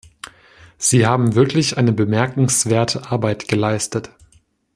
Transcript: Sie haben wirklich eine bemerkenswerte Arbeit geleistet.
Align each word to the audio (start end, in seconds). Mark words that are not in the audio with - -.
Sie 0.79 1.05
haben 1.05 1.35
wirklich 1.35 1.77
eine 1.77 1.91
bemerkenswerte 1.91 3.11
Arbeit 3.11 3.47
geleistet. 3.47 4.09